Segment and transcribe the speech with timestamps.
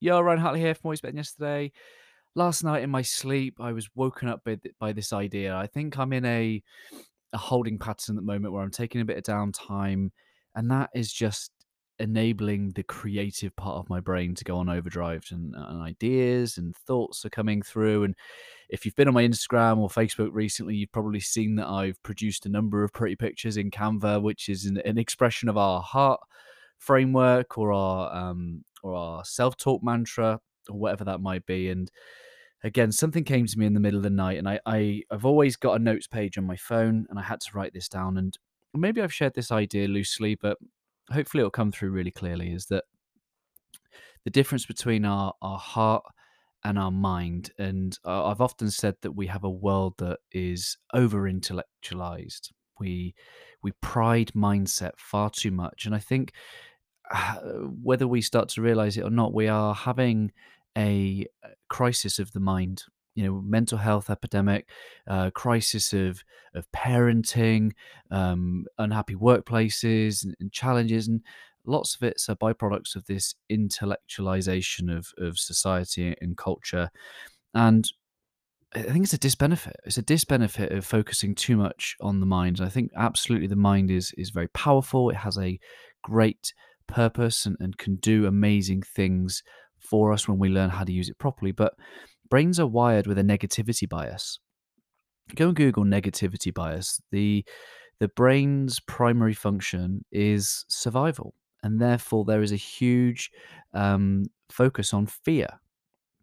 [0.00, 1.72] Yo, Ryan Hartley here from Always Than Yesterday.
[2.34, 5.56] Last night in my sleep, I was woken up by, th- by this idea.
[5.56, 6.62] I think I'm in a,
[7.32, 10.10] a holding pattern at the moment where I'm taking a bit of downtime,
[10.54, 11.52] and that is just
[12.00, 16.74] enabling the creative part of my brain to go on overdrive, and, and ideas and
[16.76, 18.04] thoughts are coming through.
[18.04, 18.16] And
[18.68, 22.46] if you've been on my Instagram or Facebook recently, you've probably seen that I've produced
[22.46, 26.20] a number of pretty pictures in Canva, which is an, an expression of our heart
[26.78, 28.64] framework or our um,
[29.24, 30.38] our self talk mantra
[30.68, 31.70] or whatever that might be.
[31.70, 31.90] And
[32.62, 35.24] again, something came to me in the middle of the night, and I, I I've
[35.24, 38.18] always got a notes page on my phone, and I had to write this down.
[38.18, 38.36] And
[38.74, 40.58] maybe I've shared this idea loosely, but
[41.10, 42.52] hopefully it'll come through really clearly.
[42.52, 42.84] Is that
[44.24, 46.04] the difference between our our heart
[46.64, 47.50] and our mind?
[47.58, 52.52] And uh, I've often said that we have a world that is over intellectualized.
[52.78, 53.14] We
[53.62, 56.32] we pride mindset far too much, and I think
[57.82, 60.32] whether we start to realize it or not, we are having
[60.76, 62.84] a uh, crisis of the mind.
[63.14, 64.68] You know, mental health epidemic,
[65.06, 67.72] uh, crisis of of parenting,
[68.10, 71.20] um, unhappy workplaces, and, and challenges, and
[71.64, 76.90] lots of it's a byproducts of this intellectualization of of society and culture.
[77.54, 77.88] And
[78.74, 79.74] I think it's a disbenefit.
[79.84, 82.60] It's a disbenefit of focusing too much on the mind.
[82.60, 85.10] I think absolutely the mind is is very powerful.
[85.10, 85.60] It has a
[86.02, 86.52] great
[86.86, 89.42] purpose and, and can do amazing things
[89.78, 91.52] for us when we learn how to use it properly.
[91.52, 91.74] But
[92.30, 94.38] brains are wired with a negativity bias.
[95.34, 97.00] Go and Google negativity bias.
[97.10, 97.44] The
[98.00, 103.30] the brain's primary function is survival, and therefore there is a huge
[103.72, 105.48] um, focus on fear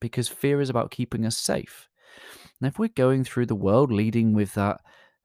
[0.00, 1.88] because fear is about keeping us safe.
[2.60, 4.80] And if we're going through the world leading with that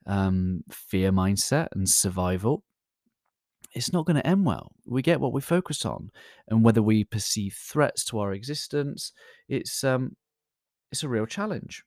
[0.06, 2.63] um, fear mindset and survival,
[3.75, 4.71] it's not going to end well.
[4.87, 6.09] We get what we focus on,
[6.47, 9.11] and whether we perceive threats to our existence,
[9.49, 10.15] it's um,
[10.91, 11.83] it's a real challenge.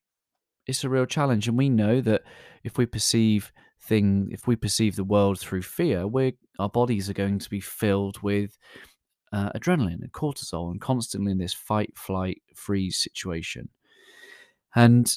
[0.67, 2.23] It's a real challenge, and we know that
[2.63, 7.15] if we perceive thing, if we perceive the world through fear, we our bodies are
[7.15, 8.59] going to be filled with
[9.33, 13.71] uh, adrenaline and cortisol, and constantly in this fight, flight, freeze situation,
[14.77, 15.15] and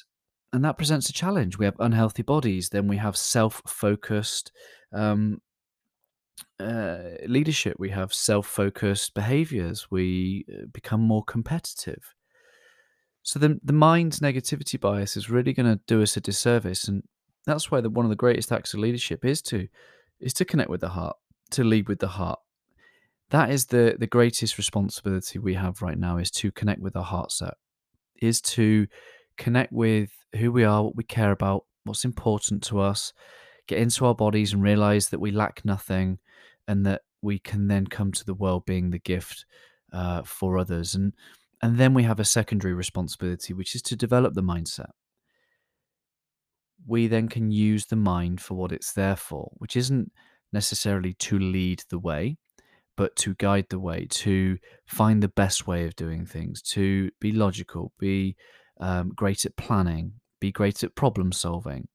[0.53, 1.57] and that presents a challenge.
[1.57, 4.51] We have unhealthy bodies, then we have self-focused
[4.93, 5.41] um,
[6.59, 12.13] uh, leadership, we have self focused behaviors, we uh, become more competitive.
[13.23, 16.87] So the, the mind's negativity bias is really going to do us a disservice.
[16.87, 17.03] And
[17.45, 19.67] that's why the, one of the greatest acts of leadership is to
[20.19, 21.17] is to connect with the heart,
[21.51, 22.39] to lead with the heart.
[23.29, 27.03] That is the the greatest responsibility we have right now is to connect with our
[27.03, 27.55] heart set,
[28.21, 28.87] is to
[29.37, 33.13] connect with who we are, what we care about, what's important to us,
[33.67, 36.19] get into our bodies and realize that we lack nothing
[36.67, 39.45] and that we can then come to the world being the gift
[39.93, 40.95] uh, for others.
[40.95, 41.13] And
[41.61, 44.89] and then we have a secondary responsibility, which is to develop the mindset.
[46.87, 50.11] We then can use the mind for what it's there for, which isn't
[50.51, 52.37] necessarily to lead the way,
[52.97, 54.57] but to guide the way, to
[54.87, 58.35] find the best way of doing things, to be logical, be
[58.79, 61.87] um, great at planning, be great at problem solving,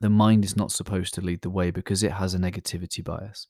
[0.00, 3.46] the mind is not supposed to lead the way because it has a negativity bias.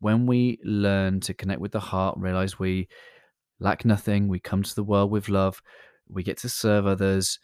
[0.00, 2.88] When we learn to connect with the heart, realize we
[3.58, 5.60] lack nothing, we come to the world with love,
[6.08, 7.38] we get to serve others,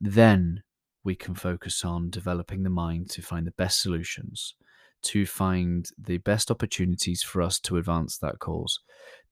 [0.00, 0.62] then
[1.04, 4.54] we can focus on developing the mind to find the best solutions,
[5.02, 8.80] to find the best opportunities for us to advance that cause.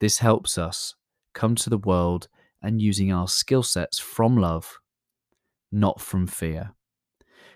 [0.01, 0.95] This helps us
[1.33, 2.29] come to the world
[2.63, 4.79] and using our skill sets from love,
[5.71, 6.75] not from fear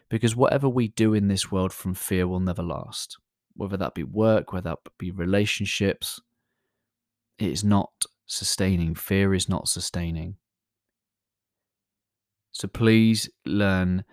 [0.09, 3.19] because whatever we do in this world from fear will never last.
[3.55, 6.21] Whether that be work, whether that be relationships,
[7.39, 7.91] it is not
[8.27, 8.95] sustaining.
[8.95, 10.37] Fear is not sustaining.
[12.53, 14.05] So please learn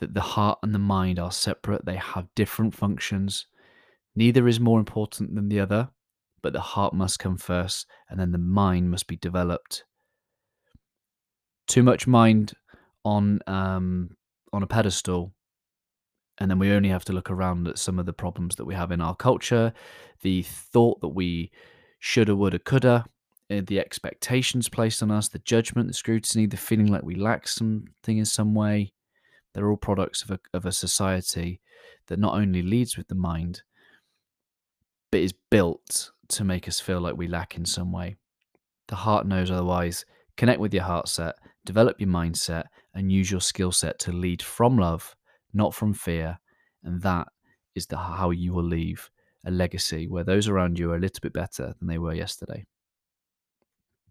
[0.00, 3.46] that the heart and the mind are separate, they have different functions.
[4.14, 5.90] Neither is more important than the other,
[6.42, 9.84] but the heart must come first, and then the mind must be developed.
[11.66, 12.52] Too much mind
[13.04, 14.10] on um,
[14.56, 15.32] on a pedestal
[16.38, 18.74] and then we only have to look around at some of the problems that we
[18.74, 19.72] have in our culture
[20.22, 21.50] the thought that we
[21.98, 23.04] shoulda woulda coulda
[23.50, 27.46] eh, the expectations placed on us the judgment the scrutiny the feeling like we lack
[27.46, 28.92] something in some way.
[29.52, 31.60] They're all products of a, of a society
[32.08, 33.62] that not only leads with the mind
[35.10, 38.16] but is built to make us feel like we lack in some way.
[38.88, 40.04] The heart knows otherwise.
[40.36, 41.36] Connect with your heart set.
[41.64, 42.64] Develop your mindset
[42.96, 45.14] and use your skill set to lead from love,
[45.52, 46.38] not from fear.
[46.82, 47.28] And that
[47.74, 49.10] is the, how you will leave
[49.44, 52.64] a legacy where those around you are a little bit better than they were yesterday.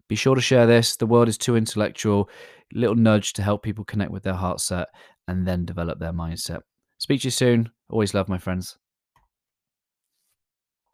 [0.08, 0.96] Be sure to share this.
[0.96, 2.30] The world is too intellectual.
[2.72, 4.88] Little nudge to help people connect with their heart set
[5.26, 6.60] and then develop their mindset.
[6.98, 7.70] Speak to you soon.
[7.90, 8.78] Always love, my friends.